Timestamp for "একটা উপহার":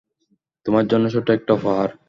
1.29-1.89